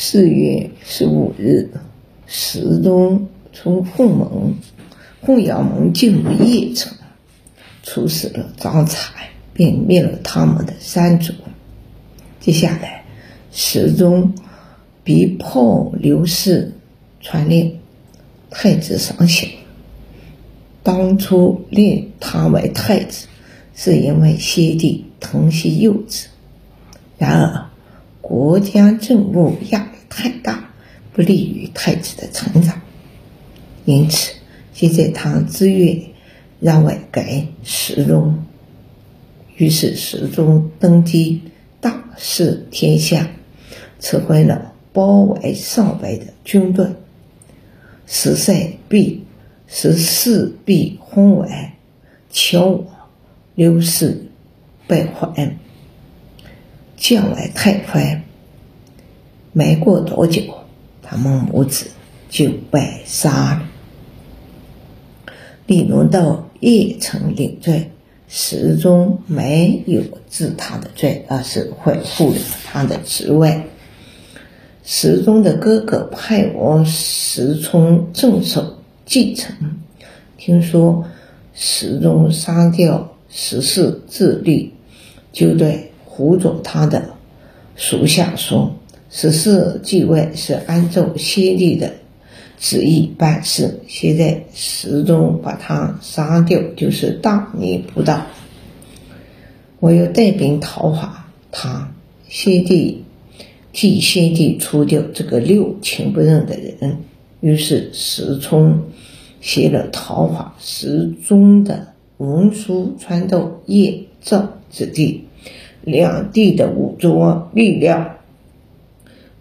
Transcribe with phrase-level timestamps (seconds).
[0.00, 1.68] 四月十五日，
[2.28, 4.54] 石宗从凤门
[5.22, 6.96] 凤阳门进入邺城，
[7.82, 11.32] 处死了张彩，并灭了他们的三族。
[12.38, 13.02] 接下来，
[13.50, 14.32] 石宗
[15.02, 16.72] 逼迫刘氏
[17.20, 17.80] 传令
[18.50, 19.50] 太子上行。
[20.84, 23.26] 当初立他为太子，
[23.74, 26.28] 是因为先帝疼惜幼子。
[27.18, 27.68] 然而，
[28.28, 30.68] 国家政务压力太大，
[31.14, 32.82] 不利于太子的成长，
[33.86, 34.34] 因此
[34.74, 35.98] 现在他自愿
[36.60, 38.44] 让位给石宗。
[39.56, 41.40] 于是石宗登基，
[41.80, 43.30] 大赦天下，
[43.98, 46.86] 指挥了包围上北的军队。
[48.06, 49.24] 十岁必
[49.66, 51.48] 十四必轰为
[52.30, 52.86] 乔我
[53.54, 54.26] 刘氏
[54.86, 55.56] 被还。
[56.98, 58.20] 降为太妃。
[59.52, 60.42] 没过多久，
[61.02, 61.86] 他们母子
[62.28, 63.62] 就被杀了。
[65.66, 67.90] 李农到邺城领罪，
[68.28, 73.62] 始终没有治他的罪，而是恢复了他的职位。
[74.84, 79.54] 石宗的哥哥派我石冲镇守继承，
[80.36, 81.04] 听说
[81.54, 84.72] 石宗杀掉石氏自立，
[85.32, 85.87] 就对。
[86.18, 87.10] 辅佐他的
[87.76, 88.74] 属下说
[89.08, 91.92] ：“十四继位是按照先帝的
[92.58, 98.26] 旨意办事，现在始终把他杀掉，就是大逆不道。
[99.78, 101.88] 我要带兵讨伐他。
[102.28, 103.04] 先帝
[103.72, 106.96] 替先帝除掉这个六亲不认的人。
[107.40, 108.82] 于是石冲
[109.40, 115.22] 写了讨伐石宗的文书，传到叶赵之地。”
[115.90, 118.16] 两地的武装力量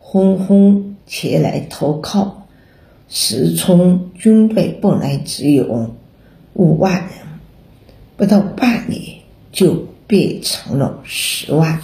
[0.02, 2.48] 纷纷前来投靠，
[3.10, 5.96] 石冲军队本来只有
[6.54, 7.10] 五万人，
[8.16, 9.02] 不到半年
[9.52, 11.82] 就变成了十万。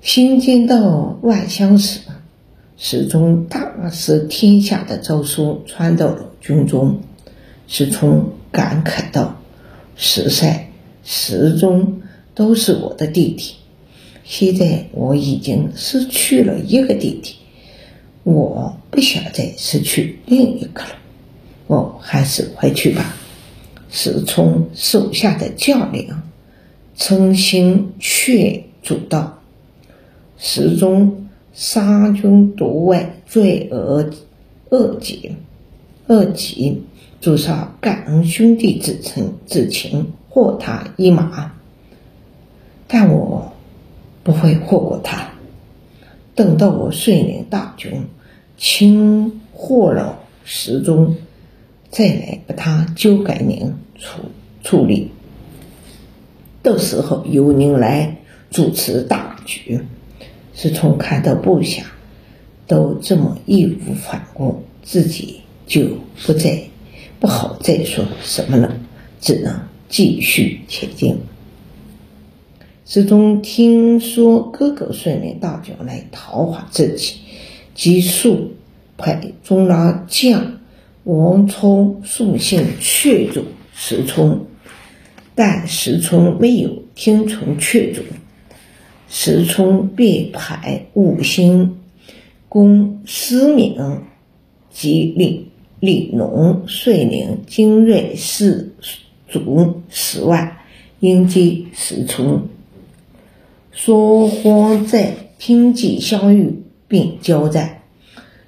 [0.00, 2.00] 新京到万乡时，
[2.76, 6.98] 石冲大赦天下的诏书传到了军中，
[7.66, 9.36] 石冲感慨道
[9.96, 10.66] ：“实在。”
[11.02, 12.02] 始终
[12.40, 13.52] 都是我的弟弟，
[14.24, 17.34] 现在我已经失去了一个弟弟，
[18.22, 20.88] 我不想再失去另一个了，
[21.66, 23.14] 我还是回去吧。
[23.90, 26.08] 石冲手下的将领
[26.96, 29.38] 诚心劝阻道
[30.40, 34.08] ：“石宗杀君夺位，罪恶
[34.70, 35.30] 恶极，
[36.06, 36.80] 恶极，
[37.20, 41.52] 至少感恩兄弟之情之情。”获他一马，
[42.92, 43.52] 但我
[44.24, 45.30] 不会获过他。
[46.34, 48.06] 等到我率领大军
[48.58, 51.14] 擒获了石宗，
[51.88, 54.22] 再来把他交给您处
[54.64, 55.12] 处理。
[56.62, 58.16] 到时候由您来
[58.50, 59.80] 主持大局。
[60.52, 61.84] 石冲看到部下
[62.66, 65.82] 都这么义无反顾，自己就
[66.26, 66.60] 不再
[67.20, 68.76] 不好再说什么了，
[69.20, 69.60] 只能。
[69.90, 71.18] 继续前进。
[72.92, 77.18] 石宗听说哥哥率领大军来讨伐自己，
[77.72, 78.50] 急速
[78.98, 80.58] 派中郎将
[81.04, 83.44] 王冲送信劝阻
[83.76, 84.44] 石冲，
[85.36, 88.02] 但石冲没有听从劝阻，
[89.08, 91.78] 石冲便派五星
[92.48, 93.76] 公司敏
[94.72, 95.46] 及李
[95.78, 98.72] 李农率领精锐士。
[99.28, 100.56] 卒十万，
[100.98, 102.48] 迎接石冲。
[103.82, 107.78] 双方在平津相遇并交战。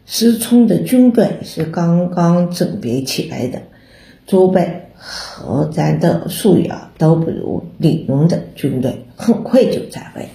[0.05, 3.63] 石冲的军队是刚刚整编起来的，
[4.27, 10.29] 装备和战斗素养都不如李荣的军队，很快就战败了。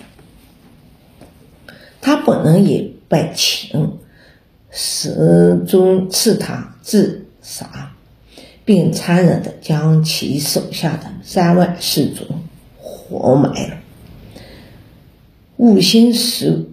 [2.01, 3.99] 他本人也被擒，
[4.71, 7.91] 石宗赐他自杀。
[8.65, 12.25] 并残忍地将其手下的三万士卒
[12.77, 13.77] 活埋了。
[15.57, 16.65] 五星石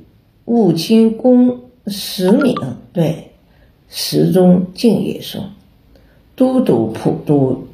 [0.45, 2.55] 五星公石敏
[2.93, 3.33] 对
[3.89, 5.51] 石宗敬也说
[6.37, 7.67] ：“都督普都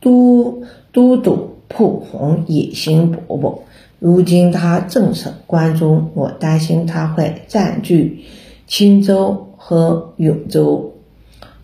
[0.00, 3.60] 都都督普弘野心勃勃，
[3.98, 8.24] 如今他镇守关中，我担心他会占据
[8.66, 10.92] 青州和永州。”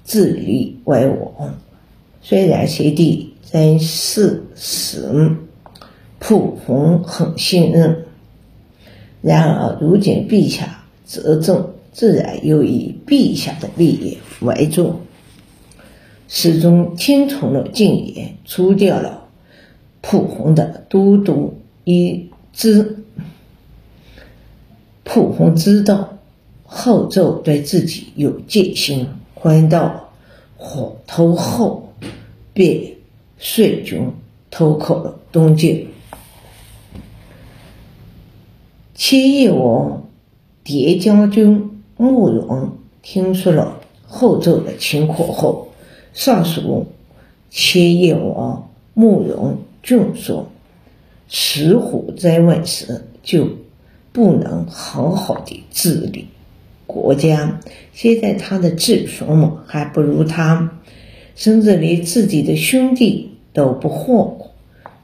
[0.05, 1.55] 自立为王，
[2.21, 5.37] 虽然先帝真是死
[6.25, 8.05] 普弘很信任，
[9.23, 15.01] 然而如今陛下执政，自然又以陛下的利益为重。
[16.29, 19.25] 始终听从了进言，除掉了
[20.01, 22.99] 蒲洪的都督一知。
[25.03, 26.19] 蒲洪知道
[26.65, 30.09] 后纣对自己有戒心，回到
[30.57, 31.93] 火头后，
[32.53, 32.95] 便
[33.39, 34.09] 率军
[34.53, 35.89] 投靠了东晋。
[39.05, 40.07] 千叶王
[40.63, 45.73] 叠将军慕容听说了后纣的情况后。
[46.15, 46.87] 上书
[47.51, 50.49] 千叶王慕容俊说
[51.27, 53.49] ：“石虎在位时就
[54.13, 56.29] 不能好好的治理
[56.87, 57.59] 国家，
[57.93, 60.79] 现在他的子孙们还不如他，
[61.35, 64.53] 甚至连自己的兄弟都不放过。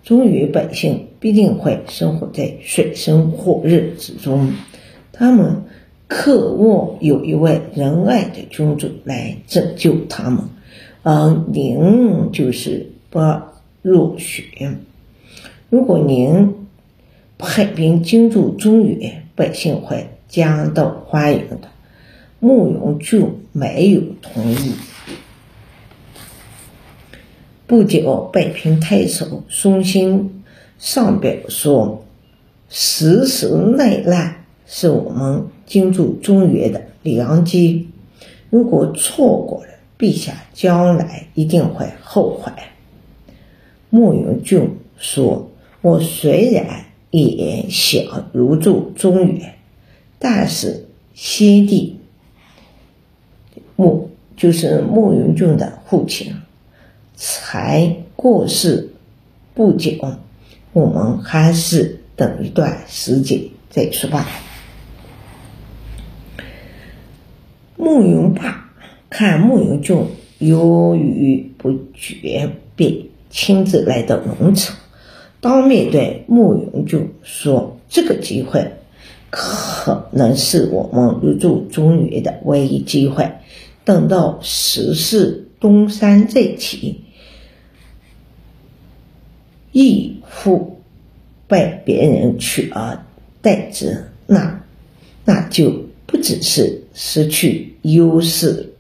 [0.04, 4.52] 中原百姓必定会生活在水深火热之中，
[5.12, 5.64] 他们
[6.06, 10.44] 渴望有一位仁爱的君主来拯救他们。”
[11.04, 13.18] 而您就是不
[13.82, 14.80] 入选。
[15.70, 16.54] 如果您
[17.38, 21.68] 派兵进驻中原，百姓会夹道欢迎的。
[22.40, 24.72] 慕容俊没有同意。
[27.66, 30.37] 不久，北平太守孙兴
[30.78, 32.04] 上表说
[32.70, 37.88] ：“时时内乱是我们进驻中原的良机，
[38.50, 42.52] 如果错过了。”陛下将来一定会后悔。
[43.90, 45.50] 慕容俊说
[45.82, 49.54] ：“我虽然也想入住中原，
[50.20, 51.96] 但是先帝
[53.74, 56.32] 慕就是慕容俊的父亲
[57.16, 58.90] 才过世
[59.52, 59.90] 不久，
[60.78, 63.40] 我们还是等一段时间
[63.70, 64.26] 再说吧。”
[67.76, 68.64] 慕容霸。
[69.10, 70.04] 看慕容俊
[70.38, 74.76] 犹豫不决，便亲自来到龙城，
[75.40, 78.72] 当面对慕容俊说：“这个机会
[79.30, 83.30] 可能是我们入住中原的唯一机会。
[83.86, 87.00] 等到时势东山再起，
[89.86, 90.80] 义父
[91.46, 93.04] 被别人取而
[93.40, 94.62] 代之，那
[95.24, 95.70] 那就
[96.06, 98.72] 不只是失去优势。”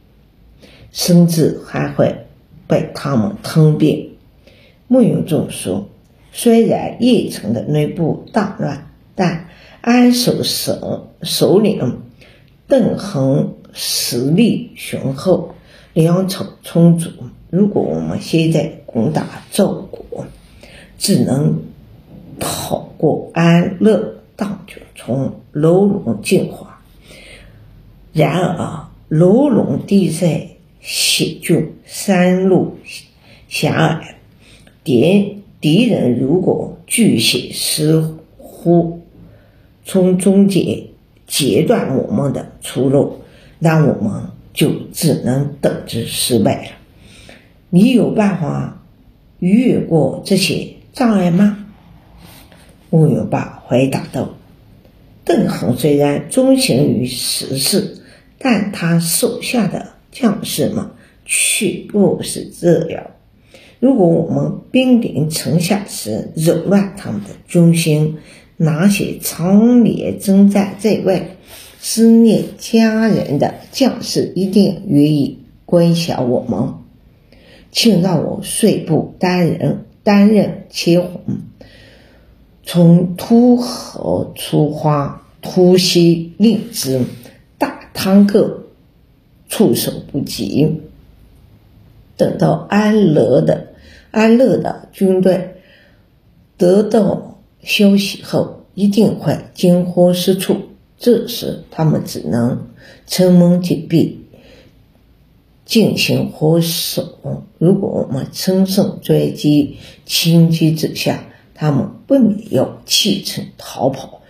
[0.90, 2.26] 甚至还会
[2.66, 4.10] 被他们吞并。
[4.88, 5.86] 慕容仲说
[6.32, 9.48] ：“虽然邺城的内部大乱，但
[9.82, 11.98] 安守省首领
[12.66, 15.54] 邓恒实力雄厚，
[15.92, 17.10] 粮草充足。
[17.50, 20.26] 如果我们现在攻打赵国，
[20.98, 21.62] 只能
[22.38, 26.82] 逃过安乐大军从楼龙进化。
[28.12, 30.50] 然而楼龙地塞。”
[30.80, 32.78] 险峻，山路
[33.48, 34.14] 狭隘，
[34.84, 39.02] 敌敌人如果巨险失忽，
[39.84, 40.84] 从中间
[41.26, 43.18] 截断我们的出路，
[43.58, 44.22] 那我们
[44.54, 46.70] 就只能等着失败了。
[47.68, 48.80] 你有办法
[49.40, 51.64] 越过这些障碍吗？
[52.90, 54.34] 乌有霸回答道
[55.24, 57.98] ：“邓恒虽然忠情于时事，
[58.36, 60.84] 但他手下的……”将士们
[61.24, 63.12] 却不是这样。
[63.78, 68.16] 如果我们兵临城下时扰乱他们的军心，
[68.56, 71.36] 那些常年征战在外、
[71.78, 76.74] 思念家人的将士一定愿意归降我们。
[77.70, 81.20] 请让我率部单人担任切红，
[82.62, 87.02] 从突河出发，突袭令之，
[87.58, 88.64] 大汤个。
[89.50, 90.82] 措手不及。
[92.18, 93.68] 等到安乐的
[94.10, 95.54] 安乐的军队
[96.58, 100.54] 得到消息后，一定会惊慌失措。
[100.98, 102.66] 这时，他们只能
[103.06, 104.26] 城门紧闭，
[105.68, 107.44] 进行火守。
[107.58, 111.22] 如果我们乘胜追击，情急之下，
[111.54, 114.20] 他们不免要弃城逃跑，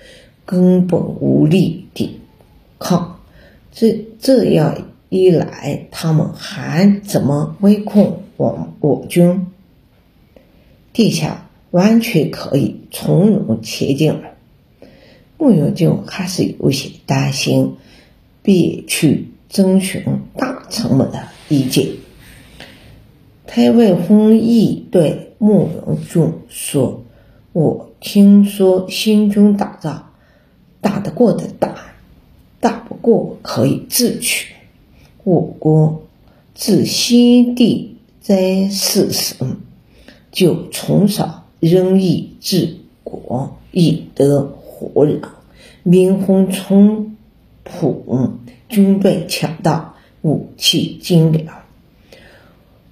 [0.45, 2.21] 根本无力抵
[2.79, 3.21] 抗。
[3.73, 4.77] 这这样。
[5.11, 9.47] 一来，他们还怎么围困我我军？
[10.93, 14.35] 地下完全可以从容前进了。
[15.39, 17.77] 慕容俊还是有些担心，
[18.43, 20.05] 便去征询
[20.37, 21.89] 大臣们的意见。
[23.47, 27.03] 太尉弘毅对慕容俊说
[27.53, 30.11] ：“我听说新军打仗
[30.81, 31.75] 打得过的大，
[32.61, 34.55] 打不过可以自取。
[35.25, 36.03] 我国
[36.55, 39.35] 自先帝在世时，
[40.31, 45.23] 就从少仁义治国，以德活人，
[45.83, 47.17] 民风淳
[47.65, 48.33] 朴，
[48.69, 49.95] 军队强大，
[50.29, 51.63] 武器精良。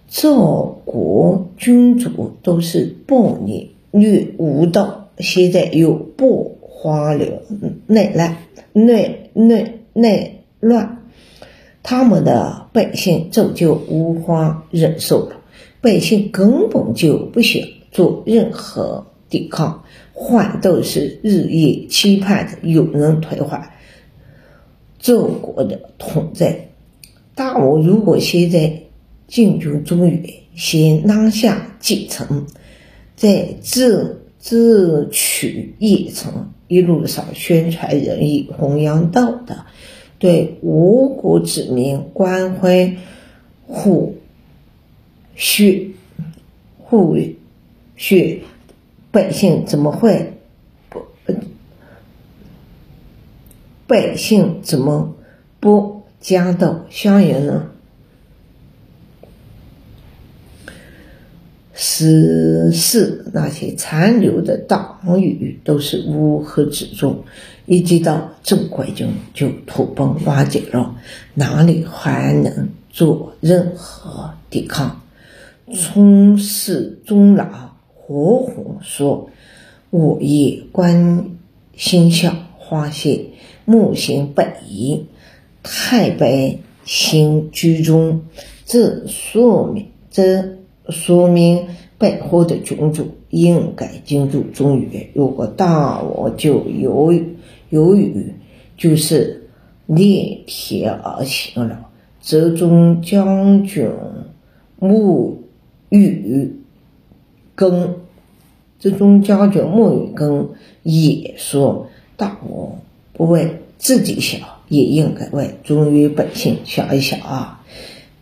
[0.09, 7.43] 赵国君主都是暴虐虐无道，现在又暴花了
[7.87, 8.39] 内乱，
[8.73, 11.03] 内内内乱，
[11.83, 15.37] 他们的百姓早就无法忍受了。
[15.83, 17.63] 百姓根本就不想
[17.93, 23.71] 做任何抵抗，反倒是日夜期盼着有人推翻
[24.99, 26.61] 赵国的统治。
[27.37, 28.81] 大王如果现在
[29.29, 30.25] 进军中原，
[30.55, 32.47] 先拿下京城，
[33.15, 39.55] 再自自取邺城，一路上宣传仁义，弘扬道德，
[40.19, 42.97] 对吴国子民关怀
[43.67, 44.17] 护
[45.37, 45.91] 恤
[46.79, 47.19] 护
[47.99, 48.39] 恤，
[49.11, 50.33] 百姓怎么会
[50.89, 51.03] 不？
[53.87, 55.15] 百姓怎么
[55.61, 57.71] 不家道相迎呢？
[61.79, 67.23] 十四那些残留的党羽都是乌合之众，
[67.67, 70.97] 一接到正规军就土崩瓦解了，
[71.35, 75.03] 哪里还能做任何抵抗？
[75.75, 77.45] 从事中老
[77.95, 79.29] 火红说
[79.91, 81.29] ：“我也观
[81.77, 83.27] 心笑花谢，
[83.67, 85.05] 木行北移，
[85.67, 86.57] 太白
[86.87, 88.23] 星居中。”
[88.65, 90.57] 这说明这。
[90.89, 91.67] 说明
[91.99, 95.05] 北货的君主应该进入中原。
[95.15, 97.13] 如果大王就由
[97.71, 98.33] 由于
[98.77, 99.49] 就是
[99.87, 101.89] 逆天而行了。
[102.23, 103.91] 浙中将军
[104.79, 105.43] 穆
[105.89, 106.55] 玉
[107.57, 107.97] 根，
[108.79, 110.49] 浙中将军穆玉根
[110.85, 112.79] 也说，大王
[113.13, 117.65] 不为自己想，也应该为中原百姓想一想啊！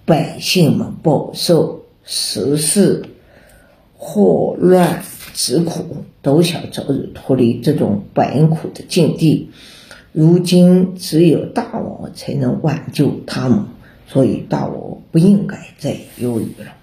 [0.05, 1.81] 百姓们饱受。
[2.07, 3.03] 时事
[3.95, 9.49] 祸乱之苦，都想早日脱离这种本苦的境地。
[10.13, 13.65] 如今只有大王才能挽救他们，
[14.07, 16.75] 所以大王不应该再犹豫了。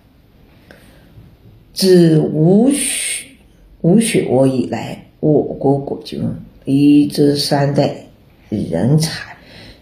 [1.71, 3.37] 自吴许
[3.81, 6.27] 吴许国以来，我国国君
[6.65, 8.07] 一直善待
[8.49, 9.30] 人才，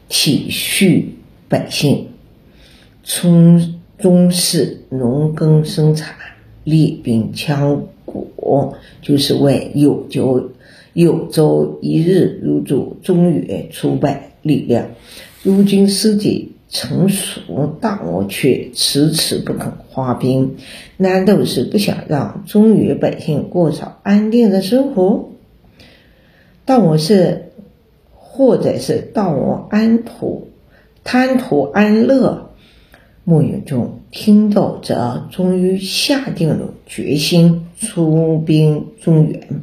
[0.09, 1.05] 体恤
[1.47, 2.07] 百姓，
[3.03, 3.75] 从。
[3.99, 6.15] 重视农耕生产，
[6.63, 10.41] 练兵强国，就是为有朝
[10.93, 14.91] 有朝一日入驻中原，出败力量。
[15.43, 20.55] 如今时机成熟，大王却迟迟不肯发兵，
[20.95, 25.27] 难道是不想让中原百姓过上安定的生活？
[26.63, 27.48] 大王是，
[28.39, 30.47] 或者是大王安土
[31.03, 32.51] 贪图安乐？
[33.25, 39.61] 穆永仲听到这，终于下定了决心出兵中原。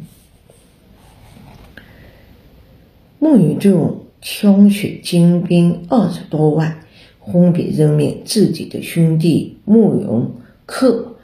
[3.19, 6.81] 穆永仲挑选精兵二十多万，
[7.25, 10.33] 分别任命自己的兄弟穆永
[10.67, 11.17] 克、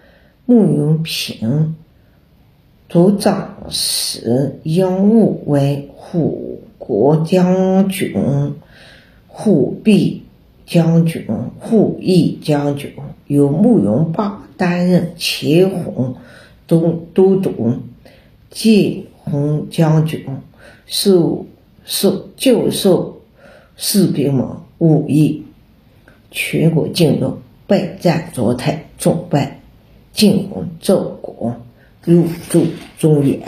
[0.46, 1.76] 穆永平、
[2.92, 8.54] 族长史杨武为护国将军、
[9.26, 10.24] 护弼。
[10.64, 11.26] 将军、
[11.58, 12.94] 护义将军，
[13.26, 16.14] 由慕容霸担任前红
[16.66, 17.74] 都都督，
[18.48, 20.24] 建红将军
[20.86, 21.44] 授
[21.84, 23.20] 授教授
[23.76, 24.46] 士兵们
[24.78, 25.42] 武艺。
[26.30, 29.46] 全国进入备战状态，准备，
[30.14, 31.56] 进攻赵国，
[32.04, 32.66] 入住
[32.98, 33.38] 中原。